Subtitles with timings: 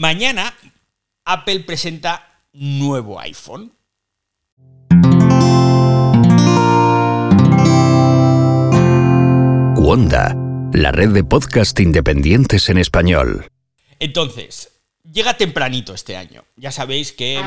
[0.00, 0.54] Mañana
[1.24, 3.72] Apple presenta nuevo iPhone.
[9.74, 10.36] Wanda,
[10.72, 13.48] la red de podcast independientes en español.
[13.98, 14.70] Entonces,
[15.02, 16.44] llega tempranito este año.
[16.54, 17.42] Ya sabéis que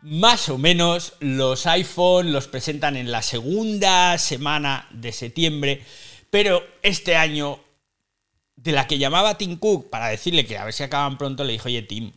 [0.00, 5.82] más o menos los iPhone los presentan en la segunda semana de septiembre,
[6.30, 7.60] pero este año,
[8.62, 11.52] de la que llamaba Tim Cook para decirle que a ver si acaban pronto, le
[11.52, 12.12] dijo, oye Tim,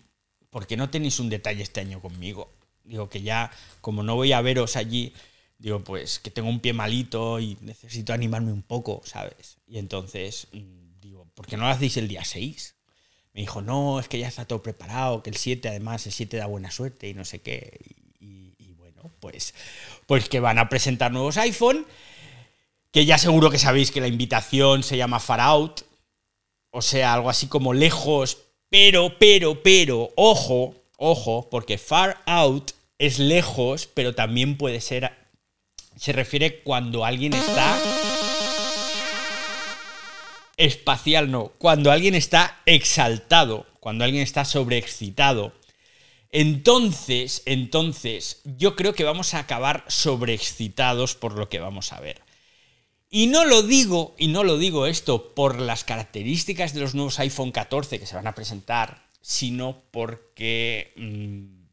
[0.51, 2.51] ¿por qué no tenéis un detalle este año conmigo?
[2.83, 5.13] Digo que ya, como no voy a veros allí,
[5.57, 9.57] digo, pues que tengo un pie malito y necesito animarme un poco, ¿sabes?
[9.65, 12.75] Y entonces, mm, digo, ¿por qué no lo hacéis el día 6?
[13.33, 16.37] Me dijo, no, es que ya está todo preparado, que el 7 además, el 7
[16.37, 17.79] da buena suerte y no sé qué.
[18.19, 19.55] Y, y bueno, pues,
[20.05, 21.87] pues que van a presentar nuevos iPhone,
[22.91, 25.81] que ya seguro que sabéis que la invitación se llama Far Out,
[26.75, 28.37] o sea, algo así como lejos,
[28.69, 35.09] pero, pero, pero, ojo, ojo, porque Far Out es lejos, pero también puede ser
[35.95, 37.79] se refiere cuando alguien está
[40.57, 45.53] espacial, no, cuando alguien está exaltado, cuando alguien está sobreexcitado.
[46.29, 52.24] Entonces, entonces, yo creo que vamos a acabar sobreexcitados por lo que vamos a ver.
[53.15, 57.17] Y no lo digo, y no lo digo esto por las características de los nuevos
[57.19, 61.63] iPhone 14 que se van a presentar, sino porque mmm,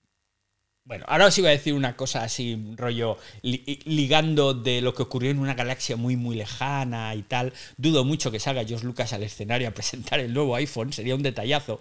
[0.84, 5.32] bueno, ahora os iba a decir una cosa así, rollo, ligando de lo que ocurrió
[5.32, 7.52] en una galaxia muy, muy lejana y tal.
[7.76, 11.24] Dudo mucho que salga George Lucas al escenario a presentar el nuevo iPhone, sería un
[11.24, 11.80] detallazo.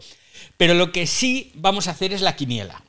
[0.57, 2.83] Pero lo que sí vamos a hacer es la quiniela,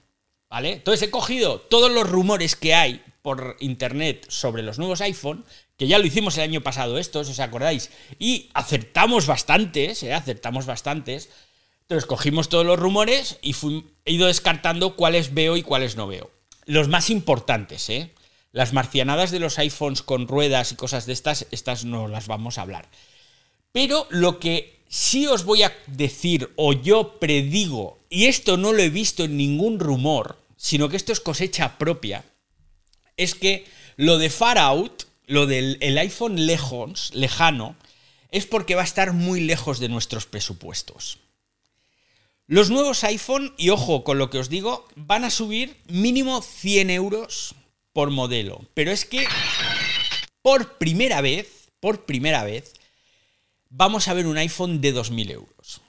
[0.48, 0.72] ¿vale?
[0.72, 5.44] Entonces he cogido todos los rumores que hay por internet sobre los nuevos iPhone,
[5.82, 7.90] que ya lo hicimos el año pasado estos, ¿os acordáis?
[8.20, 10.14] Y acertamos bastantes, ¿eh?
[10.14, 11.28] Acertamos bastantes.
[11.80, 13.52] Entonces cogimos todos los rumores y
[14.04, 16.30] he ido descartando cuáles veo y cuáles no veo.
[16.66, 18.12] Los más importantes, ¿eh?
[18.52, 22.58] Las marcianadas de los iPhones con ruedas y cosas de estas, estas no las vamos
[22.58, 22.88] a hablar.
[23.72, 28.84] Pero lo que sí os voy a decir o yo predigo, y esto no lo
[28.84, 32.24] he visto en ningún rumor, sino que esto es cosecha propia,
[33.16, 33.64] es que
[33.96, 37.74] lo de Far Out, lo del iPhone lejos, lejano,
[38.30, 41.18] es porque va a estar muy lejos de nuestros presupuestos.
[42.46, 46.90] Los nuevos iPhone, y ojo con lo que os digo, van a subir mínimo 100
[46.90, 47.54] euros
[47.94, 48.66] por modelo.
[48.74, 49.26] Pero es que
[50.42, 52.74] por primera vez, por primera vez,
[53.70, 55.80] vamos a ver un iPhone de 2.000 euros.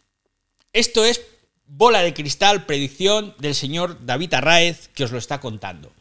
[0.72, 1.22] Esto es
[1.66, 5.92] bola de cristal, predicción del señor David Arraez, que os lo está contando.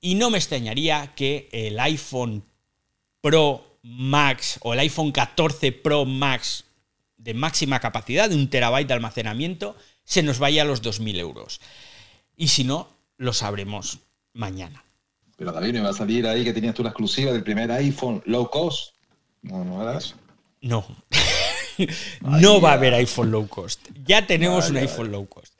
[0.00, 2.44] Y no me extrañaría que el iPhone
[3.24, 6.66] Pro Max o el iPhone 14 Pro Max
[7.16, 11.62] de máxima capacidad, de un terabyte de almacenamiento, se nos vaya a los 2.000 euros.
[12.36, 12.86] Y si no,
[13.16, 14.00] lo sabremos
[14.34, 14.84] mañana.
[15.38, 18.22] Pero David, ¿me va a salir ahí que tenías tú la exclusiva del primer iPhone
[18.26, 18.94] low cost?
[19.40, 20.16] No, no harás.
[20.60, 20.84] No.
[22.20, 23.88] no va a haber iPhone low cost.
[24.04, 25.54] Ya tenemos un iPhone low cost.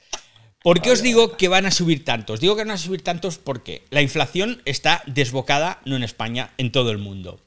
[0.61, 2.39] ¿Por qué os digo que van a subir tantos?
[2.39, 6.71] Digo que van a subir tantos porque la inflación está desbocada, no en España, en
[6.71, 7.39] todo el mundo.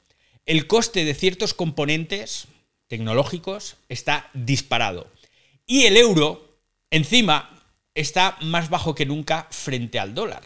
[0.49, 2.49] El coste de ciertos componentes,
[2.87, 5.07] tecnológicos está disparado.
[5.67, 6.57] Y el euro,
[6.91, 7.63] encima,
[7.95, 10.43] está más bajo que nunca frente al dólar.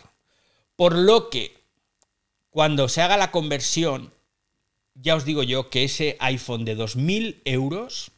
[0.75, 1.57] Por lo que,
[2.51, 4.13] cuando se haga la conversión,
[4.95, 8.11] ya os digo yo que ese iPhone de 2.000 euros,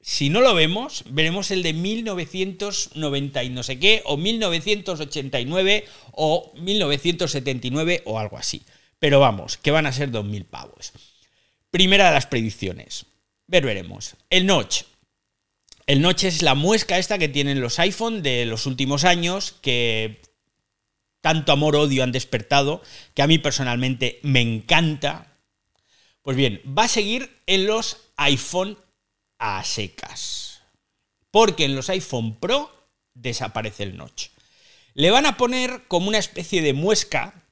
[0.00, 6.52] si no lo vemos, veremos el de 1990 y no sé qué, o 1989, o
[6.56, 8.64] 1979, o algo así.
[9.04, 10.92] Pero vamos, que van a ser 2.000 pavos.
[11.70, 13.04] Primera de las predicciones.
[13.46, 14.16] Ver, veremos.
[14.30, 14.84] El notch.
[15.84, 20.22] El notch es la muesca esta que tienen los iPhone de los últimos años que
[21.20, 22.80] tanto amor-odio han despertado,
[23.12, 25.36] que a mí personalmente me encanta.
[26.22, 28.78] Pues bien, va a seguir en los iPhone
[29.38, 30.62] a secas.
[31.30, 34.28] Porque en los iPhone Pro desaparece el notch.
[34.94, 37.43] Le van a poner como una especie de muesca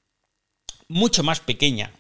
[0.93, 1.93] mucho más pequeña.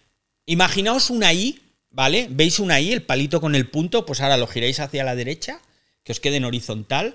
[0.46, 1.60] Imaginaos una I
[1.92, 2.26] ¿vale?
[2.30, 4.04] ¿Veis una I, el palito con el punto?
[4.04, 5.60] Pues ahora lo giráis hacia la derecha,
[6.02, 7.14] que os quede en horizontal,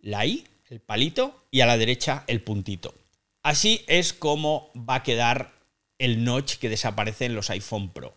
[0.00, 2.94] la I, el palito, y a la derecha el puntito.
[3.42, 5.52] Así es como va a quedar
[5.98, 8.14] el notch que desaparece en los iPhone Pro.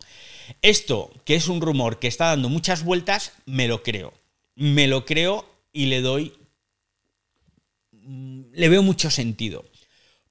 [0.61, 4.13] Esto, que es un rumor que está dando muchas vueltas, me lo creo.
[4.55, 6.33] Me lo creo y le doy...
[7.91, 9.65] Mm, le veo mucho sentido.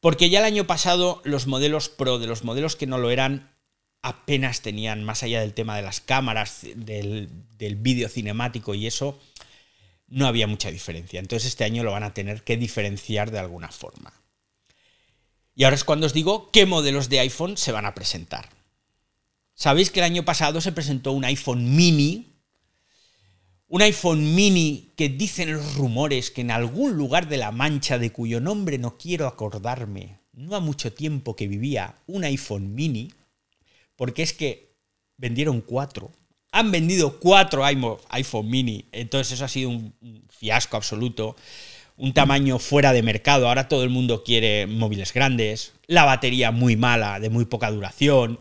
[0.05, 3.57] Porque ya el año pasado los modelos Pro, de los modelos que no lo eran,
[4.03, 7.31] apenas tenían, más allá del tema de las cámaras, del,
[7.77, 9.19] vídeo cinemático y eso,
[10.07, 11.21] no había mucha diferencia.
[11.21, 14.13] Entonces este año lo van a tener que diferenciar de alguna forma.
[15.55, 18.51] Y ahora es cuando os digo qué modelos de iPhone se van a presentar.
[19.55, 22.34] Sabéis que el año pasado se presentó un iPhone mini,
[23.69, 28.13] un iPhone mini que dicen los rumores que en algún lugar de la Mancha, de
[28.13, 33.13] cuyo nombre no quiero acordarme, no ha mucho tiempo que vivía un iPhone mini,
[33.97, 34.75] porque es que
[35.17, 36.11] vendieron cuatro.
[36.53, 39.95] Han vendido cuatro iPhone mini, entonces eso ha sido un
[40.29, 41.37] fiasco absoluto.
[41.97, 46.77] Un tamaño fuera de mercado, ahora todo el mundo quiere móviles grandes, la batería muy
[46.77, 48.41] mala, de muy poca duración,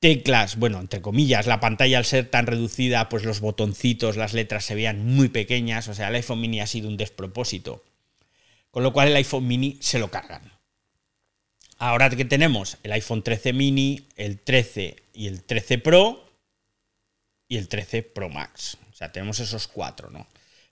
[0.00, 4.64] teclas, bueno, entre comillas, la pantalla al ser tan reducida, pues los botoncitos, las letras
[4.64, 7.84] se veían muy pequeñas, o sea, el iPhone mini ha sido un despropósito.
[8.70, 10.52] Con lo cual el iPhone mini se lo cargan.
[11.78, 16.30] Ahora que tenemos el iPhone 13 mini, el 13 y el 13 Pro
[17.48, 18.78] y el 13 Pro Max.
[18.92, 20.26] O sea, tenemos esos cuatro, ¿no?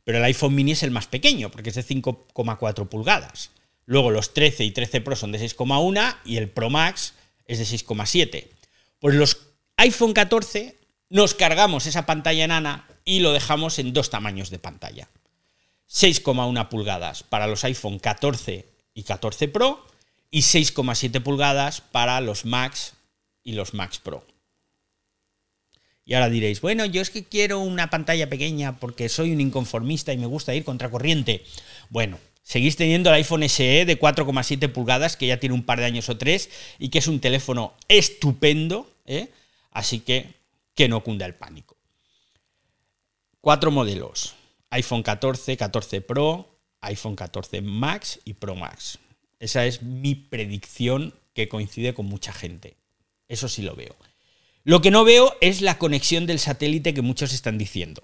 [0.05, 3.51] Pero el iPhone mini es el más pequeño, porque es de 5,4 pulgadas.
[3.87, 7.15] Luego los 13 y 13 Pro son de 6,1 y el Pro Max
[7.47, 8.49] es de 6,7.
[9.05, 9.37] Pues los
[9.77, 10.79] iPhone 14
[11.11, 15.11] nos cargamos esa pantalla enana y lo dejamos en dos tamaños de pantalla.
[15.91, 19.87] 6,1 pulgadas para los iPhone 14 y 14 Pro
[20.31, 22.95] y 6,7 pulgadas para los Max
[23.43, 24.25] y los Max Pro.
[26.07, 30.15] Y ahora diréis, bueno, yo es que quiero una pantalla pequeña porque soy un inconformista
[30.15, 31.45] y me gusta ir contracorriente.
[31.91, 35.85] Bueno, seguís teniendo el iPhone SE de 4,7 pulgadas, que ya tiene un par de
[35.85, 36.49] años o tres,
[36.79, 39.31] y que es un teléfono estupendo, ¿eh?
[39.71, 40.35] así que
[40.75, 41.77] que no cunda el pánico.
[43.41, 44.35] Cuatro modelos,
[44.71, 48.99] iPhone 14, 14 Pro, iPhone 14 Max y Pro Max.
[49.39, 52.77] Esa es mi predicción que coincide con mucha gente.
[53.29, 53.97] Eso sí lo veo.
[54.65, 58.03] Lo que no veo es la conexión del satélite que muchos están diciendo.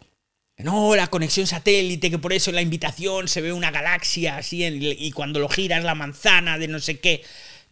[0.58, 4.62] No, la conexión satélite, que por eso en la invitación se ve una galaxia así
[4.62, 7.22] y cuando lo giras la manzana de no sé qué.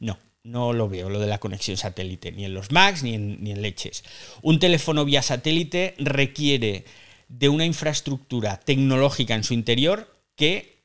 [0.00, 3.42] No, no lo veo, lo de la conexión satélite, ni en los Macs ni en,
[3.42, 4.04] ni en leches.
[4.42, 6.84] Un teléfono vía satélite requiere
[7.28, 10.78] de una infraestructura tecnológica en su interior que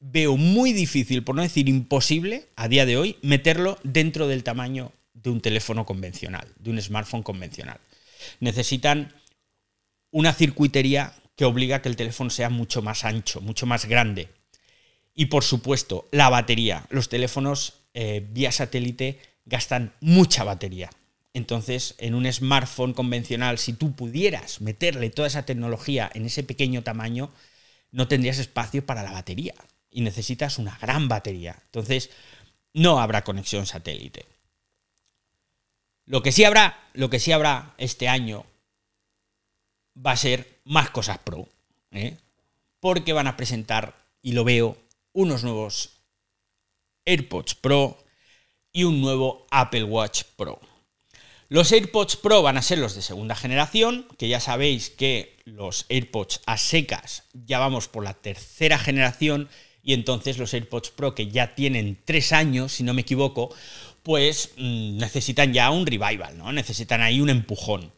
[0.00, 4.92] veo muy difícil, por no decir imposible, a día de hoy, meterlo dentro del tamaño
[5.14, 7.80] de un teléfono convencional, de un smartphone convencional.
[8.40, 9.14] Necesitan
[10.10, 14.28] una circuitería que obliga a que el teléfono sea mucho más ancho, mucho más grande.
[15.14, 16.86] Y por supuesto, la batería.
[16.90, 20.90] Los teléfonos eh, vía satélite gastan mucha batería.
[21.34, 26.82] Entonces, en un smartphone convencional, si tú pudieras meterle toda esa tecnología en ese pequeño
[26.82, 27.32] tamaño,
[27.90, 29.54] no tendrías espacio para la batería
[29.90, 31.56] y necesitas una gran batería.
[31.66, 32.10] Entonces,
[32.72, 34.26] no habrá conexión satélite.
[36.06, 38.46] Lo que sí habrá, lo que sí habrá este año
[39.94, 41.48] va a ser más cosas pro,
[41.90, 42.16] ¿eh?
[42.80, 44.78] porque van a presentar, y lo veo,
[45.12, 45.97] unos nuevos
[47.08, 47.98] AirPods Pro
[48.72, 50.60] y un nuevo Apple Watch Pro.
[51.48, 55.86] Los AirPods Pro van a ser los de segunda generación, que ya sabéis que los
[55.88, 59.48] AirPods a secas ya vamos por la tercera generación
[59.82, 63.54] y entonces los AirPods Pro que ya tienen tres años, si no me equivoco,
[64.02, 66.52] pues mm, necesitan ya un revival, ¿no?
[66.52, 67.92] Necesitan ahí un empujón.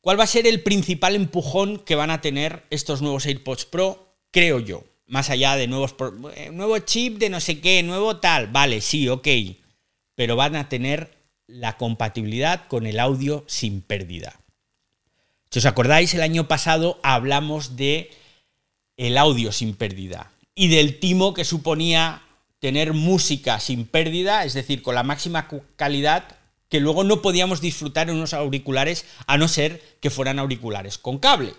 [0.00, 4.16] ¿Cuál va a ser el principal empujón que van a tener estos nuevos AirPods Pro?
[4.32, 4.84] Creo yo.
[5.14, 5.94] Más allá de nuevos
[6.34, 8.48] eh, nuevo chip de no sé qué, nuevo tal.
[8.48, 9.28] Vale, sí, ok.
[10.16, 11.16] Pero van a tener
[11.46, 14.40] la compatibilidad con el audio sin pérdida.
[15.52, 18.10] Si os acordáis, el año pasado hablamos de
[18.96, 22.24] el audio sin pérdida y del timo que suponía
[22.58, 26.24] tener música sin pérdida, es decir, con la máxima calidad
[26.68, 31.20] que luego no podíamos disfrutar en unos auriculares a no ser que fueran auriculares con
[31.20, 31.54] cable.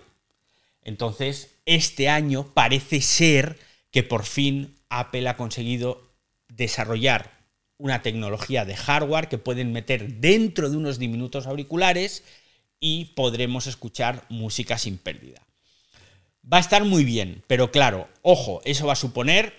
[0.86, 3.58] Entonces, este año parece ser
[3.90, 6.00] que por fin Apple ha conseguido
[6.48, 7.32] desarrollar
[7.76, 12.22] una tecnología de hardware que pueden meter dentro de unos diminutos auriculares
[12.78, 15.42] y podremos escuchar música sin pérdida.
[16.50, 19.54] Va a estar muy bien, pero claro, ojo, eso va a suponer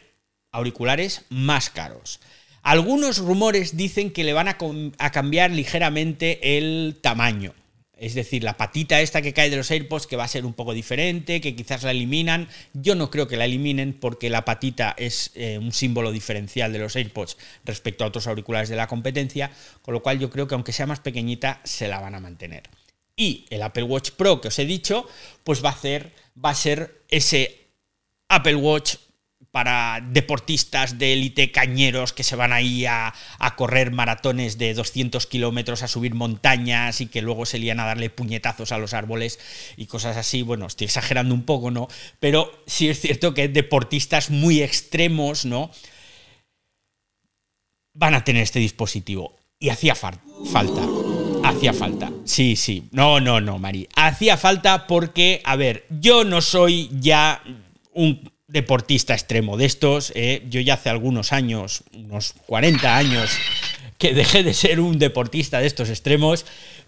[0.54, 2.22] auriculares más caros.
[2.64, 7.54] Algunos rumores dicen que le van a, cambiar ligeramente el tamaño.
[8.00, 10.54] Es decir, la patita esta que cae de los AirPods que va a ser un
[10.54, 12.48] poco diferente, que quizás la eliminan.
[12.74, 16.80] Yo no creo que la eliminen porque la patita es eh, un símbolo diferencial de
[16.80, 19.51] los AirPods respecto a otros auriculares de la competencia,
[19.82, 22.63] con lo cual yo creo que aunque sea más pequeñita, se la van a mantener.
[23.16, 25.08] Y el Apple Watch Pro que os he dicho,
[25.44, 25.77] pues va a,
[26.46, 27.68] va a ser ese
[28.30, 28.96] Apple Watch
[29.58, 35.26] para deportistas de élite cañeros que se van ahí a, a correr maratones de 200
[35.26, 39.40] kilómetros, a subir montañas y que luego se lían a darle puñetazos a los árboles
[39.76, 40.44] y cosas así.
[40.44, 41.88] Bueno, estoy exagerando un poco, ¿no?
[42.20, 45.72] Pero sí es cierto que deportistas muy extremos, ¿no?
[47.96, 49.40] Van a tener este dispositivo.
[49.60, 50.22] Y hacía falta.
[51.44, 52.12] Hacía falta.
[52.26, 52.90] Sí, sí.
[52.92, 53.90] No, no, no, Mari.
[53.96, 57.42] Hacía falta porque, a ver, yo no soy ya
[57.94, 60.12] un deportista extremo de estos.
[60.16, 60.44] ¿eh?
[60.50, 63.32] Yo ya hace algunos años, unos 40 años,
[63.98, 66.46] que dejé de ser un deportista de estos extremos,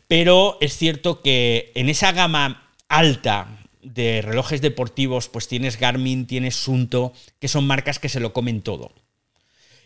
[0.08, 6.56] pero es cierto que en esa gama alta de relojes deportivos, pues tienes Garmin, tienes
[6.56, 8.92] Sunto, que son marcas que se lo comen todo.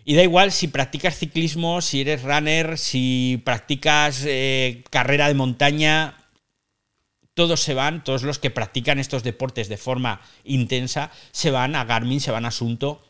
[0.06, 6.18] Y da igual si practicas ciclismo, si eres runner, si practicas eh, carrera de montaña,
[7.34, 11.86] todos se van, todos los que practican estos deportes de forma intensa, se van a
[11.86, 13.04] Garmin, se van a Asunto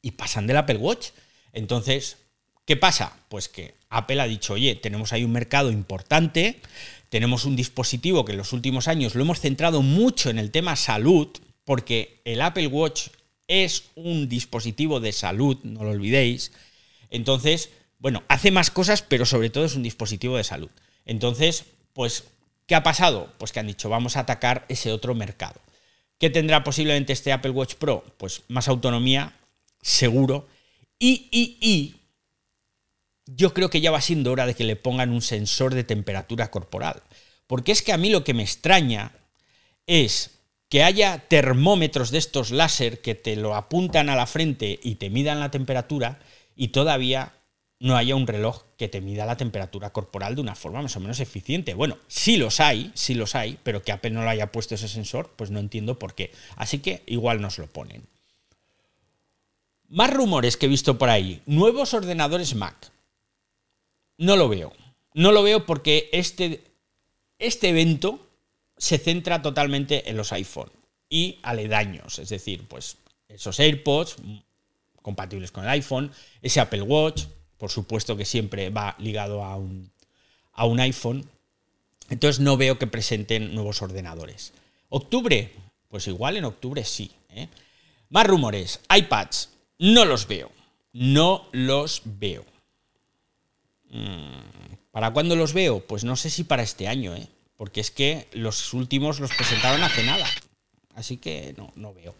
[0.00, 1.08] y pasan del Apple Watch.
[1.52, 2.18] Entonces,
[2.64, 3.16] ¿qué pasa?
[3.28, 6.60] Pues que Apple ha dicho, oye, tenemos ahí un mercado importante,
[7.10, 10.76] tenemos un dispositivo que en los últimos años lo hemos centrado mucho en el tema
[10.76, 11.28] salud,
[11.64, 13.08] porque el Apple Watch
[13.46, 16.52] es un dispositivo de salud, no lo olvidéis.
[17.10, 20.70] Entonces, bueno, hace más cosas, pero sobre todo es un dispositivo de salud.
[21.04, 22.24] Entonces, pues
[22.66, 23.32] ¿Qué ha pasado?
[23.38, 25.60] Pues que han dicho, vamos a atacar ese otro mercado.
[26.18, 28.04] ¿Qué tendrá posiblemente este Apple Watch Pro?
[28.16, 29.36] Pues más autonomía,
[29.82, 30.46] seguro.
[30.98, 31.96] Y, y, y,
[33.26, 36.50] yo creo que ya va siendo hora de que le pongan un sensor de temperatura
[36.50, 37.02] corporal.
[37.46, 39.12] Porque es que a mí lo que me extraña
[39.86, 44.96] es que haya termómetros de estos láser que te lo apuntan a la frente y
[44.96, 46.18] te midan la temperatura
[46.56, 47.34] y todavía
[47.84, 51.00] no haya un reloj que te mida la temperatura corporal de una forma más o
[51.00, 51.74] menos eficiente.
[51.74, 54.88] Bueno, sí los hay, sí los hay, pero que Apple no lo haya puesto ese
[54.88, 56.32] sensor, pues no entiendo por qué.
[56.56, 58.06] Así que igual nos lo ponen.
[59.90, 61.42] Más rumores que he visto por ahí.
[61.44, 62.90] Nuevos ordenadores Mac.
[64.16, 64.72] No lo veo.
[65.12, 66.64] No lo veo porque este,
[67.38, 68.26] este evento
[68.78, 70.72] se centra totalmente en los iPhone
[71.10, 72.18] y aledaños.
[72.18, 72.96] Es decir, pues
[73.28, 74.16] esos AirPods
[75.02, 76.10] compatibles con el iPhone,
[76.40, 77.24] ese Apple Watch,
[77.64, 79.90] por supuesto que siempre va ligado a un,
[80.52, 81.26] a un iPhone.
[82.10, 84.52] Entonces no veo que presenten nuevos ordenadores.
[84.90, 85.50] ¿Octubre?
[85.88, 87.10] Pues igual en octubre sí.
[87.30, 87.48] ¿eh?
[88.10, 88.80] Más rumores.
[88.94, 89.48] iPads.
[89.78, 90.52] No los veo.
[90.92, 92.44] No los veo.
[93.88, 95.86] Mm, ¿Para cuándo los veo?
[95.86, 97.28] Pues no sé si para este año, ¿eh?
[97.56, 100.26] porque es que los últimos los presentaron hace nada.
[100.94, 102.14] Así que no, no veo.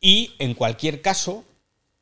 [0.00, 1.44] Y en cualquier caso,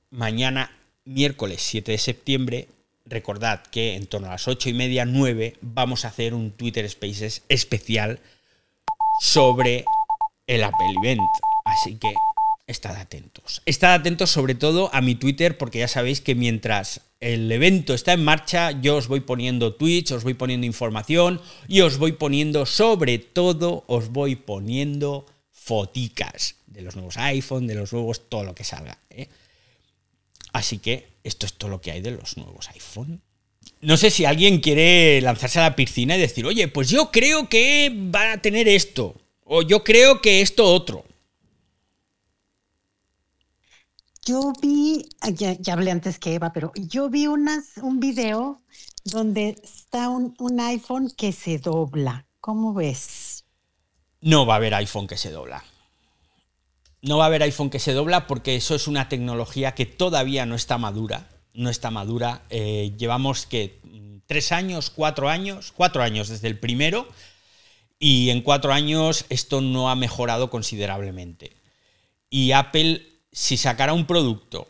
[0.09, 0.71] mañana
[1.07, 2.69] miércoles 7 de septiembre,
[3.07, 6.89] recordad que en torno a las 8 y media, 9, vamos a hacer un Twitter
[6.89, 8.21] Spaces especial
[9.21, 9.85] sobre
[10.47, 11.21] el Apple Event.
[11.65, 12.13] Así que
[12.67, 13.63] estad atentos.
[13.65, 18.13] Estad atentos sobre todo a mi Twitter porque ya sabéis que mientras el evento está
[18.13, 22.67] en marcha, yo os voy poniendo tweets, os voy poniendo información y os voy poniendo,
[22.67, 28.55] sobre todo, os voy poniendo foticas de los nuevos iPhone, de los nuevos, todo lo
[28.55, 28.99] que salga.
[29.11, 29.29] ¿eh?
[30.57, 33.21] Así que esto es todo lo que hay de los nuevos iPhone.
[33.83, 37.51] No sé si alguien quiere lanzarse a la piscina y decir, oye, pues yo creo
[37.51, 39.15] que va a tener esto.
[39.45, 41.05] O yo creo que esto otro.
[44.25, 48.63] Yo vi, ya, hablé antes que Eva, pero yo vi unas, un video
[49.05, 52.27] donde está un, un iPhone que se dobla.
[52.41, 53.45] ¿Cómo ves?
[54.23, 55.63] No va a haber iPhone que se dobla.
[57.07, 60.45] No va a haber iPhone que se dobla porque eso es una tecnología que todavía
[60.45, 61.29] no está madura.
[61.55, 62.43] No está madura.
[62.51, 63.79] Eh, llevamos que
[64.27, 67.07] tres años, cuatro años, cuatro años desde el primero.
[68.01, 71.53] Y en cuatro años esto no ha mejorado considerablemente.
[72.29, 74.67] Y Apple, si sacara un producto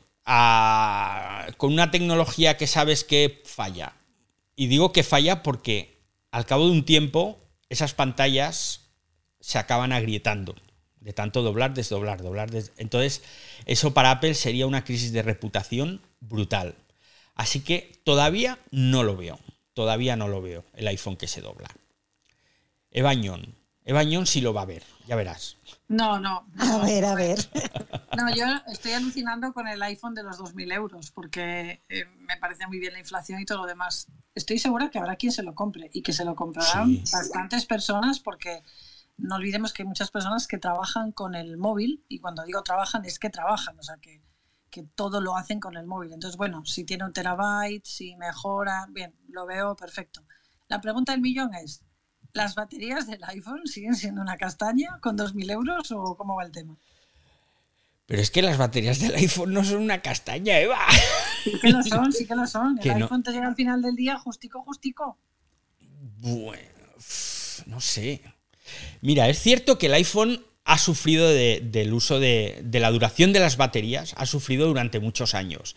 [1.57, 3.95] con una tecnología que sabes que falla,
[4.55, 6.02] y digo que falla porque
[6.33, 7.40] al cabo de un tiempo
[7.71, 8.83] esas pantallas
[9.40, 10.55] se acaban agrietando
[11.06, 12.50] de tanto doblar, desdoblar, doblar.
[12.78, 13.22] Entonces,
[13.64, 16.75] eso para Apple sería una crisis de reputación brutal.
[17.36, 19.38] Así que todavía no lo veo.
[19.72, 21.68] Todavía no lo veo, el iPhone que se dobla.
[22.90, 23.54] Evañón.
[23.84, 25.58] Evañón sí lo va a ver, ya verás.
[25.86, 27.38] No, no, A ver, a ver.
[28.16, 32.66] No, yo estoy alucinando con el iPhone de los 2.000 euros porque eh, me parece
[32.66, 34.08] muy bien la inflación y todo lo demás.
[34.34, 38.18] Estoy segura que habrá quien se lo compre y que se lo comprarán bastantes personas
[38.18, 38.64] porque
[39.18, 43.04] no olvidemos que hay muchas personas que trabajan con el móvil y cuando digo trabajan
[43.04, 44.23] es que trabajan, o sea que,
[44.70, 46.12] que todo lo hacen con el móvil.
[46.12, 50.25] Entonces, bueno, si tiene un terabyte, si mejora, bien, lo veo perfecto.
[50.68, 51.82] La pregunta del millón es,
[52.32, 56.52] ¿las baterías del iPhone siguen siendo una castaña con 2.000 euros o cómo va el
[56.52, 56.76] tema?
[58.06, 60.78] Pero es que las baterías del iPhone no son una castaña, Eva.
[61.42, 62.78] Sí que lo son, sí que lo son.
[62.78, 63.04] Que El no.
[63.06, 65.18] iPhone te llega al final del día justico, justico.
[66.18, 66.62] Bueno,
[67.66, 68.23] no sé.
[69.00, 73.32] Mira, es cierto que el iPhone ha sufrido de- del uso de, de la duración
[73.32, 75.76] de las baterías, ha sufrido durante muchos años.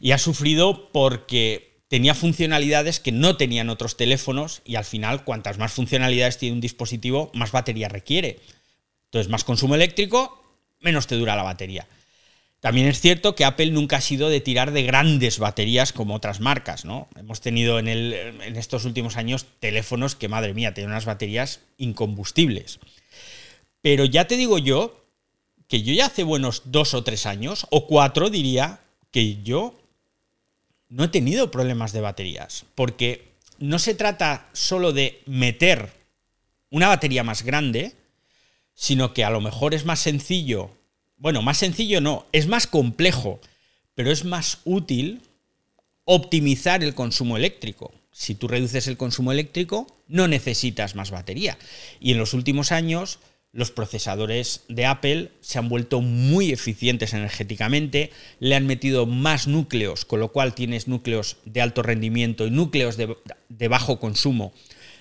[0.00, 5.58] Y ha sufrido porque tenía funcionalidades que no tenían otros teléfonos y al final, cuantas
[5.58, 8.40] más funcionalidades tiene un dispositivo, más batería requiere.
[9.06, 10.42] Entonces, más consumo eléctrico,
[10.80, 11.86] menos te dura la batería.
[12.64, 16.40] También es cierto que Apple nunca ha sido de tirar de grandes baterías como otras
[16.40, 17.08] marcas, ¿no?
[17.14, 22.78] Hemos tenido en, en estos últimos años teléfonos que, madre mía, tienen unas baterías incombustibles.
[23.82, 25.04] Pero ya te digo yo
[25.68, 28.80] que yo ya hace buenos dos o tres años, o cuatro diría,
[29.10, 29.78] que yo
[30.88, 32.64] no he tenido problemas de baterías.
[32.74, 33.28] Porque
[33.58, 35.92] no se trata solo de meter
[36.70, 37.92] una batería más grande,
[38.72, 40.70] sino que a lo mejor es más sencillo.
[41.24, 43.40] Bueno, más sencillo no, es más complejo,
[43.94, 45.22] pero es más útil
[46.04, 47.94] optimizar el consumo eléctrico.
[48.12, 51.56] Si tú reduces el consumo eléctrico, no necesitas más batería.
[51.98, 53.20] Y en los últimos años,
[53.52, 60.04] los procesadores de Apple se han vuelto muy eficientes energéticamente, le han metido más núcleos,
[60.04, 63.16] con lo cual tienes núcleos de alto rendimiento y núcleos de,
[63.48, 64.52] de bajo consumo,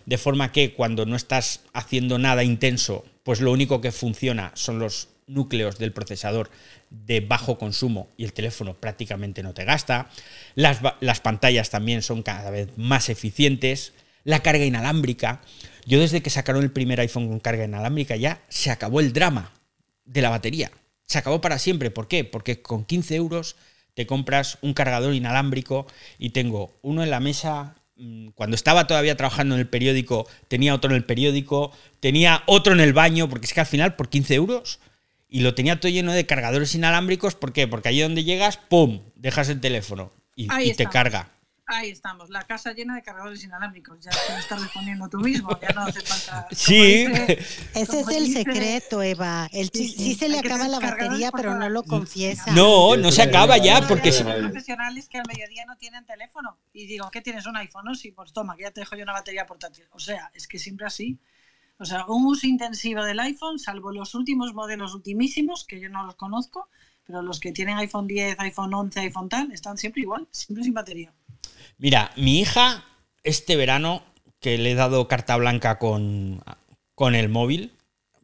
[0.05, 4.79] de forma que cuando no estás haciendo nada intenso, pues lo único que funciona son
[4.79, 6.49] los núcleos del procesador
[6.89, 10.09] de bajo consumo y el teléfono prácticamente no te gasta.
[10.55, 13.93] Las, las pantallas también son cada vez más eficientes.
[14.23, 15.41] La carga inalámbrica.
[15.85, 19.51] Yo desde que sacaron el primer iPhone con carga inalámbrica ya se acabó el drama
[20.05, 20.71] de la batería.
[21.05, 21.91] Se acabó para siempre.
[21.91, 22.23] ¿Por qué?
[22.23, 23.55] Porque con 15 euros
[23.93, 25.87] te compras un cargador inalámbrico
[26.17, 27.75] y tengo uno en la mesa.
[27.95, 32.73] mm, Cuando estaba todavía trabajando en el periódico, tenía otro en el periódico, tenía otro
[32.73, 34.79] en el baño, porque es que al final por 15 euros
[35.33, 37.33] y lo tenía todo lleno de cargadores inalámbricos.
[37.33, 37.67] ¿Por qué?
[37.67, 39.01] Porque allí donde llegas, ¡pum!
[39.15, 41.31] Dejas el teléfono y, y te carga.
[41.65, 44.03] Ahí estamos, la casa llena de cargadores inalámbricos.
[44.03, 46.47] Ya te lo estás respondiendo tú mismo, ya no hace falta.
[46.55, 47.07] Sí.
[47.07, 47.39] dice-
[47.73, 49.49] Ese es el dice- secreto, Eva.
[49.51, 50.13] El Sí, sí, sí.
[50.15, 52.51] se le Hay acaba la batería, pero no lo confiesa.
[52.51, 54.11] No, no se acaba ya Hay porque...
[54.11, 57.95] tener- profesionales que al mediodía no tienen teléfono y digo, ¿qué tienes un iPhone?
[57.95, 59.85] Sí, pues toma, que ya te dejo yo una batería portátil.
[59.91, 61.17] O sea, es que siempre así.
[61.77, 66.05] O sea, un uso intensivo del iPhone, salvo los últimos modelos ultimísimos, que yo no
[66.05, 66.69] los conozco,
[67.03, 70.73] pero los que tienen iPhone 10, iPhone 11, iPhone tal, están siempre igual, siempre sin
[70.73, 71.13] batería.
[71.77, 72.85] Mira, mi hija,
[73.23, 74.03] este verano,
[74.39, 76.43] que le he dado carta blanca con,
[76.95, 77.73] con el móvil,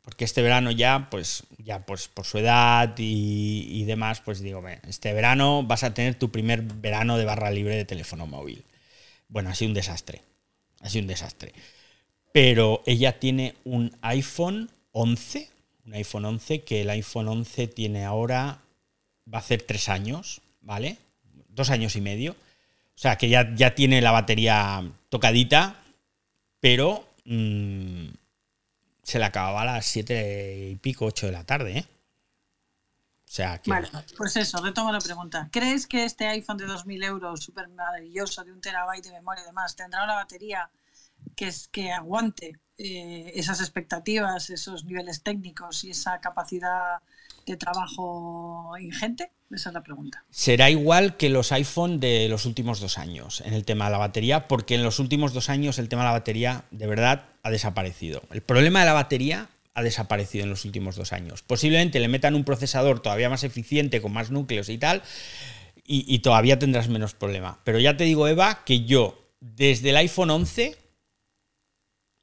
[0.03, 4.62] porque este verano ya, pues, ya pues por su edad y, y demás, pues digo,
[4.62, 8.63] "Ve, este verano vas a tener tu primer verano de barra libre de teléfono móvil.
[9.27, 10.23] Bueno, ha sido un desastre.
[10.81, 11.53] Ha sido un desastre.
[12.31, 15.49] Pero ella tiene un iPhone 11,
[15.85, 18.61] un iPhone 11, que el iPhone 11 tiene ahora,
[19.31, 20.97] va a hacer tres años, ¿vale?
[21.49, 22.31] Dos años y medio.
[22.31, 25.81] O sea, que ya, ya tiene la batería tocadita,
[26.59, 28.07] pero mm,
[29.03, 31.85] se le acababa a las siete y pico, ocho de la tarde, ¿eh?
[33.29, 33.69] O sea, que...
[33.69, 33.87] Vale,
[34.17, 35.49] pues eso, retomo la pregunta.
[35.51, 39.45] ¿Crees que este iPhone de 2.000 euros, súper maravilloso, de un terabyte de memoria y
[39.45, 40.69] demás, tendrá una batería
[41.36, 46.99] que, es, que aguante eh, esas expectativas, esos niveles técnicos y esa capacidad
[47.45, 49.32] de trabajo ingente?
[49.51, 50.23] Esa es la pregunta.
[50.29, 53.97] Será igual que los iPhone de los últimos dos años en el tema de la
[53.97, 57.49] batería, porque en los últimos dos años el tema de la batería de verdad ha
[57.49, 58.21] desaparecido.
[58.32, 61.41] El problema de la batería ha desaparecido en los últimos dos años.
[61.41, 65.01] Posiblemente le metan un procesador todavía más eficiente, con más núcleos y tal,
[65.84, 67.60] y, y todavía tendrás menos problema.
[67.63, 70.77] Pero ya te digo, Eva, que yo desde el iPhone 11,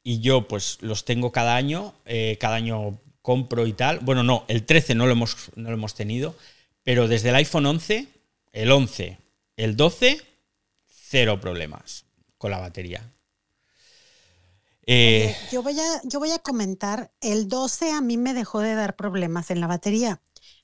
[0.07, 3.99] y yo pues los tengo cada año, eh, cada año compro y tal.
[3.99, 6.37] Bueno, no, el 13 no lo hemos, no lo tenido,
[6.85, 8.07] pero desde el iPhone 11,
[8.53, 9.19] el 11,
[9.57, 10.21] el 12,
[10.87, 12.05] cero problemas
[12.39, 13.03] con la batería.
[14.87, 18.77] Eh, Yo voy, a, yo voy a comentar, el 12 a mí me dejó de
[18.77, 20.23] dar problemas en la batería.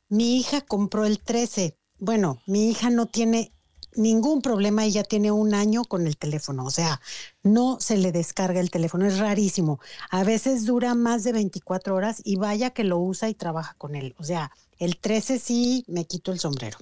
[0.08, 1.76] Mi hija compró el 13.
[1.98, 3.50] Bueno, mi hija no tiene
[3.94, 7.00] ningún problema, ella tiene un año con el teléfono, o sea,
[7.42, 9.80] no se le descarga el teléfono, es rarísimo.
[10.10, 13.94] A veces dura más de 24 horas y vaya que lo usa y trabaja con
[13.94, 14.14] él.
[14.18, 16.78] O sea, el 13 sí me quito el sombrero.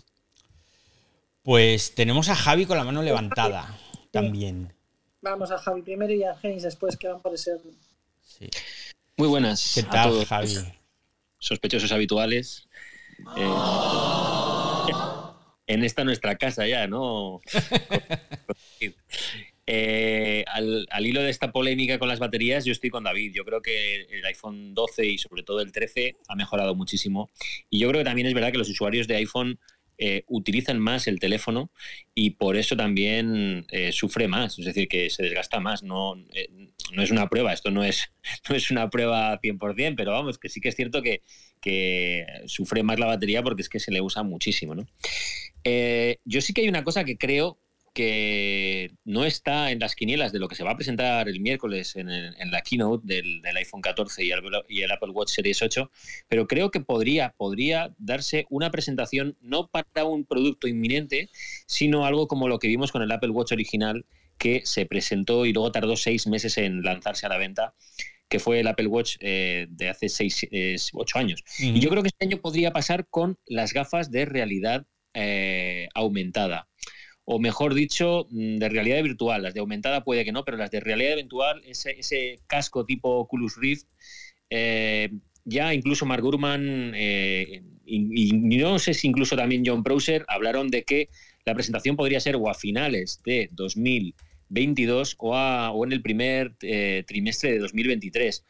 [1.43, 3.79] pues tenemos a Javi con la mano levantada
[4.11, 4.73] también.
[5.23, 7.77] Vamos a Javi primero y a Genis después, que van por ese orden.
[8.23, 8.49] Sí.
[9.17, 10.29] Muy buenas ¿Qué a tal, todos.
[10.29, 10.57] Javi?
[11.39, 12.69] Sospechosos habituales.
[13.37, 13.51] Eh,
[15.71, 17.41] en esta nuestra casa ya, ¿no?
[19.73, 23.33] Eh, al, al, hilo de esta polémica con las baterías, yo estoy con David.
[23.33, 27.31] Yo creo que el iPhone 12 y sobre todo el 13 ha mejorado muchísimo.
[27.69, 29.61] Y yo creo que también es verdad que los usuarios de iPhone
[30.03, 31.71] eh, utilizan más el teléfono
[32.15, 35.83] y por eso también eh, sufre más, es decir, que se desgasta más.
[35.83, 36.49] No, eh,
[36.95, 38.11] no es una prueba, esto no es,
[38.49, 41.21] no es una prueba 100%, pero vamos, que sí que es cierto que,
[41.61, 44.75] que sufre más la batería porque es que se le usa muchísimo.
[44.75, 44.87] ¿no?
[46.25, 47.59] Yo sí que hay una cosa que creo
[47.93, 51.97] que no está en las quinielas de lo que se va a presentar el miércoles
[51.97, 55.31] en, el, en la keynote del, del, iPhone 14 y el, y el, Apple Watch
[55.31, 55.91] Series 8,
[56.29, 61.31] pero creo que podría, podría darse una presentación no para un producto inminente,
[61.67, 64.07] sino algo como lo que vimos con el Apple Watch original
[64.39, 67.75] que se presentó y luego tardó seis meses en lanzarse a la venta
[68.29, 71.43] que fue el Apple Watch eh, de hace seis, eh, ocho años.
[71.59, 71.77] Uh -huh.
[71.77, 76.69] Y yo creo que este año podría pasar con las gafas de realidad eh, aumentada
[77.25, 79.43] o mejor dicho, mm, de realidad virtual.
[79.43, 83.57] Las de aumentada puede que no, pero las de realidad virtual, ese, casco tipo Oculus
[83.57, 83.87] Rift,
[84.51, 85.11] eh,
[85.45, 90.83] ya incluso Mark Gurman eh, y, no sé si incluso también John Browser hablaron de
[90.83, 91.09] que
[91.45, 96.55] la presentación podría ser o a finales de 2022 o, a, o en el primer
[97.07, 98.45] trimestre de 2023.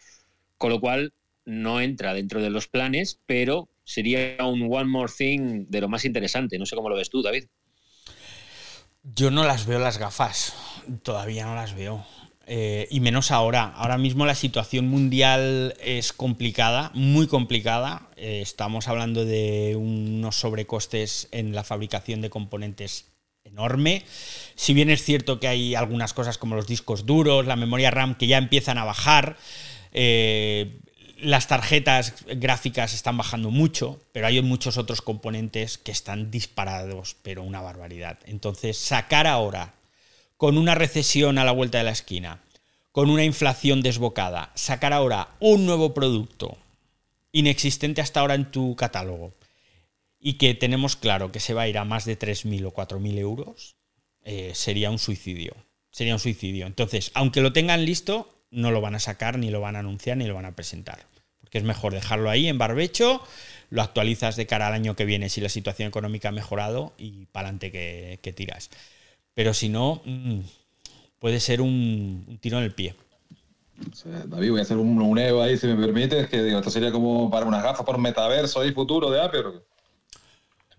[0.56, 1.12] Con lo cual
[1.44, 6.04] no entra dentro de los planes, pero sería un one more thing de lo más
[6.04, 6.58] interesante.
[6.58, 7.44] No sé cómo lo ves tú, David.
[9.02, 10.54] Yo no las veo las gafas,
[11.02, 12.04] todavía no las veo.
[12.52, 13.72] Eh, y menos ahora.
[13.76, 18.08] Ahora mismo la situación mundial es complicada, muy complicada.
[18.16, 23.06] Eh, estamos hablando de unos sobrecostes en la fabricación de componentes
[23.44, 24.04] enorme.
[24.56, 28.16] Si bien es cierto que hay algunas cosas como los discos duros, la memoria RAM
[28.16, 29.36] que ya empiezan a bajar,
[29.92, 30.80] eh,
[31.22, 37.42] las tarjetas gráficas están bajando mucho, pero hay muchos otros componentes que están disparados, pero
[37.42, 38.18] una barbaridad.
[38.26, 39.74] Entonces, sacar ahora,
[40.36, 42.40] con una recesión a la vuelta de la esquina,
[42.92, 46.58] con una inflación desbocada, sacar ahora un nuevo producto
[47.32, 49.32] inexistente hasta ahora en tu catálogo
[50.18, 53.18] y que tenemos claro que se va a ir a más de 3.000 o 4.000
[53.18, 53.76] euros,
[54.22, 55.54] eh, sería un suicidio.
[55.90, 56.66] Sería un suicidio.
[56.66, 60.16] Entonces, aunque lo tengan listo, no lo van a sacar, ni lo van a anunciar,
[60.16, 61.06] ni lo van a presentar.
[61.50, 63.20] Porque es mejor dejarlo ahí en barbecho,
[63.70, 67.26] lo actualizas de cara al año que viene si la situación económica ha mejorado y
[67.26, 68.70] para adelante que, que, tiras.
[69.34, 70.42] Pero si no, mmm,
[71.18, 72.94] puede ser un, un, tiro en el pie.
[74.26, 76.92] David, voy a hacer un, un Evo ahí, si me permites, que digo, esto sería
[76.92, 79.42] como para unas gafas por metaverso y futuro de Apple.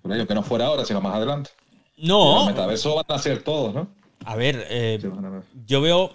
[0.02, 1.50] Por ello, que no fuera ahora, sino más adelante.
[1.98, 2.36] No.
[2.36, 3.90] Los metaverso van a ser todos, ¿no?
[4.24, 5.44] A ver, eh, sí, a ver.
[5.66, 6.14] yo veo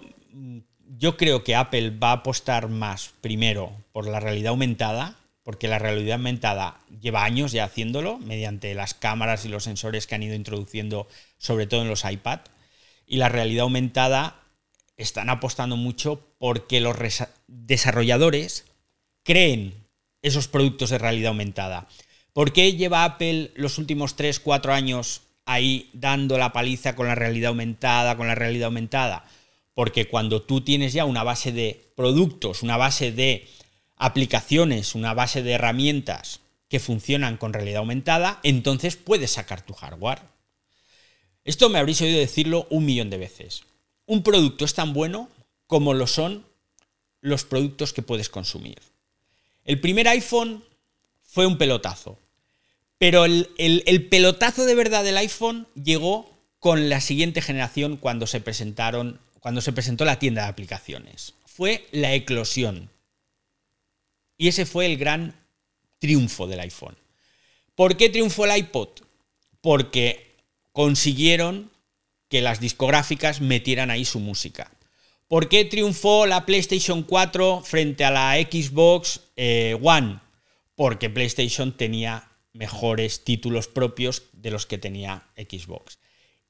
[0.97, 5.79] yo creo que Apple va a apostar más primero por la realidad aumentada, porque la
[5.79, 10.35] realidad aumentada lleva años ya haciéndolo mediante las cámaras y los sensores que han ido
[10.35, 12.41] introduciendo, sobre todo en los iPad.
[13.05, 14.41] Y la realidad aumentada
[14.97, 16.97] están apostando mucho porque los
[17.47, 18.65] desarrolladores
[19.23, 19.73] creen
[20.21, 21.87] esos productos de realidad aumentada.
[22.33, 27.15] ¿Por qué lleva Apple los últimos 3, 4 años ahí dando la paliza con la
[27.15, 29.25] realidad aumentada, con la realidad aumentada?
[29.77, 33.47] Porque cuando tú tienes ya una base de productos, una base de
[33.95, 40.21] aplicaciones, una base de herramientas que funcionan con realidad aumentada, entonces puedes sacar tu hardware.
[41.45, 43.65] Esto me habréis oído decirlo un millón de veces.
[44.07, 45.29] Un producto es tan bueno
[45.67, 46.43] como lo son
[47.21, 48.79] los productos que puedes consumir.
[49.63, 50.63] El primer iPhone
[51.21, 52.17] fue un pelotazo,
[52.97, 58.25] pero el, el, el pelotazo de verdad del iPhone llegó con la siguiente generación cuando
[58.25, 61.33] se presentaron cuando se presentó la tienda de aplicaciones.
[61.45, 62.89] Fue la eclosión.
[64.37, 65.35] Y ese fue el gran
[65.99, 66.97] triunfo del iPhone.
[67.75, 68.89] ¿Por qué triunfó el iPod?
[69.61, 70.35] Porque
[70.71, 71.71] consiguieron
[72.29, 74.71] que las discográficas metieran ahí su música.
[75.27, 80.19] ¿Por qué triunfó la PlayStation 4 frente a la Xbox eh, One?
[80.75, 85.99] Porque PlayStation tenía mejores títulos propios de los que tenía Xbox.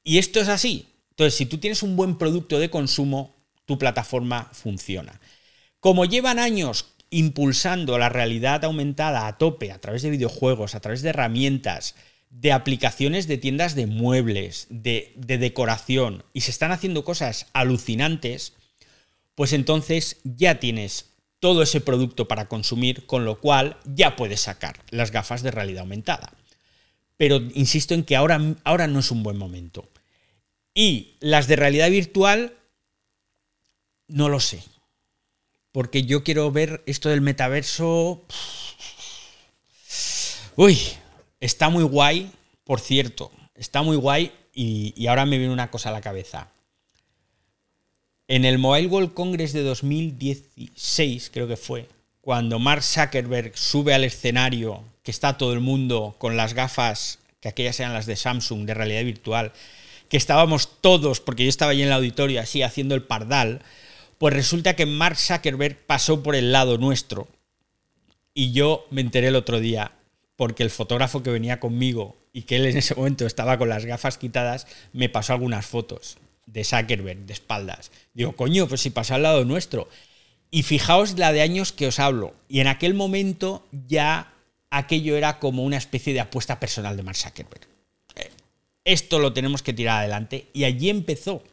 [0.03, 0.87] Y esto es así.
[1.17, 5.19] Entonces, si tú tienes un buen producto de consumo, tu plataforma funciona.
[5.79, 11.01] Como llevan años impulsando la realidad aumentada a tope a través de videojuegos, a través
[11.01, 11.95] de herramientas,
[12.29, 18.53] de aplicaciones de tiendas de muebles, de, de, decoración, y se están haciendo cosas alucinantes,
[19.33, 24.83] pues entonces ya tienes todo ese producto para consumir, con lo cual ya puedes sacar
[24.91, 26.31] las gafas de realidad aumentada.
[27.17, 29.89] Pero insisto en que ahora, ahora no es un buen momento.
[30.79, 32.53] Y las de realidad virtual,
[34.07, 34.61] no lo sé.
[35.71, 38.23] Porque yo quiero ver esto del metaverso.
[40.55, 40.77] Uy,
[41.39, 42.31] está muy guay,
[42.63, 43.31] por cierto.
[43.55, 46.51] Está muy guay y, ahora me viene una cosa a la cabeza.
[48.27, 51.89] En el Mobile World Congress de 2016, creo que fue,
[52.21, 57.49] cuando Mark Zuckerberg sube al escenario, que está todo el mundo con las gafas, que
[57.49, 59.53] aquellas eran las de Samsung, de realidad virtual,
[60.09, 63.61] que estábamos todos, porque yo estaba allí en el auditorio así haciendo el pardal,
[64.17, 67.27] pues resulta que Mark Zuckerberg pasó por el lado nuestro.
[68.33, 69.91] Y yo me enteré el otro día,
[70.35, 73.85] porque el fotógrafo que venía conmigo y que él en ese momento estaba con las
[73.85, 77.91] gafas quitadas, me pasó algunas fotos de Zuckerberg de espaldas.
[78.13, 79.89] Digo, coño, pues si pasa al lado nuestro.
[80.49, 82.33] Y fijaos la de años que os hablo.
[82.47, 84.33] Y en aquel momento ya
[84.69, 87.76] aquello era como una especie de apuesta personal de Mark Zuckerberg.
[88.87, 90.47] Eh, esto lo tenemos que tirar adelante.
[90.53, 91.43] Y allí empezó.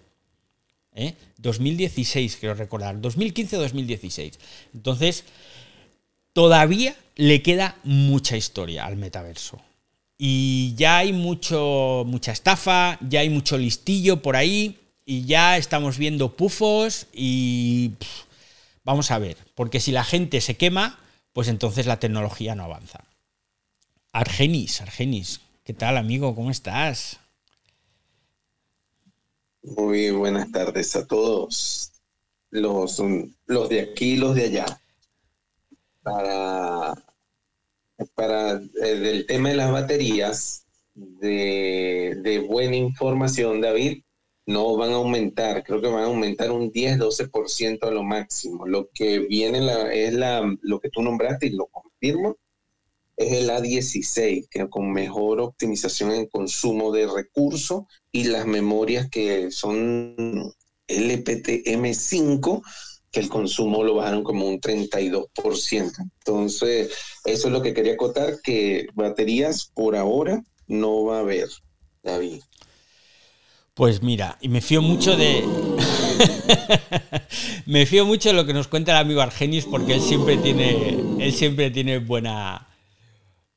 [0.94, 1.14] ¿eh?
[1.38, 2.97] 2016, quiero recordar.
[3.01, 4.38] 2015-2016.
[4.75, 5.25] Entonces,
[6.33, 9.61] todavía le queda mucha historia al metaverso.
[10.16, 15.99] Y ya hay mucho, mucha estafa, ya hay mucho listillo por ahí y ya estamos
[15.99, 17.92] viendo pufos y
[18.85, 21.01] vamos a ver, porque si la gente se quema,
[21.33, 23.05] pues entonces la tecnología no avanza.
[24.12, 26.35] Argenis, Argenis, ¿qué tal amigo?
[26.37, 27.18] ¿Cómo estás?
[29.64, 31.90] Muy buenas tardes a todos,
[32.50, 33.03] los,
[33.46, 34.66] los de aquí y los de allá.
[36.03, 36.94] Para,
[38.14, 44.03] para el tema de las baterías, de, de buena información, David,
[44.44, 48.66] no van a aumentar, creo que van a aumentar un 10-12% a lo máximo.
[48.66, 52.37] Lo que viene la, es la, lo que tú nombraste y lo confirmo,
[53.16, 59.50] es el A16, que con mejor optimización en consumo de recursos y las memorias que
[59.50, 60.53] son
[60.88, 62.62] LPTM5,
[63.11, 65.92] que el consumo lo bajaron como un 32%.
[66.18, 66.92] Entonces,
[67.24, 71.48] eso es lo que quería acotar, que baterías por ahora no va a haber,
[72.03, 72.42] David.
[73.74, 75.44] Pues mira, y me fío mucho de.
[77.66, 80.96] me fío mucho de lo que nos cuenta el amigo Argenis, porque él siempre tiene.
[81.18, 82.68] Él siempre tiene buena.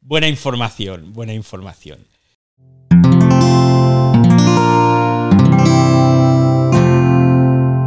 [0.08, 1.12] Buena información.
[1.12, 2.08] Buena información.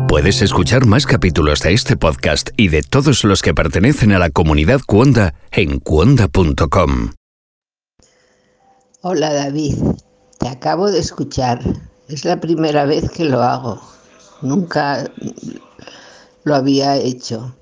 [0.06, 4.28] Puedes escuchar más capítulos de este podcast y de todos los que pertenecen a la
[4.28, 7.12] comunidad Cuonda en cuonda.com.
[9.00, 9.76] Hola David,
[10.38, 11.60] te acabo de escuchar
[12.06, 13.80] es la primera vez que lo hago.
[14.42, 15.10] Nunca
[16.44, 17.54] lo había hecho.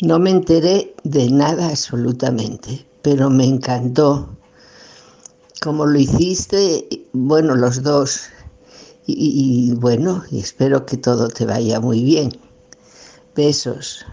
[0.00, 4.28] No me enteré de nada absolutamente, pero me encantó.
[5.60, 8.22] Como lo hiciste, bueno, los dos.
[9.06, 12.32] Y, y bueno, espero que todo te vaya muy bien.
[13.34, 14.04] Besos.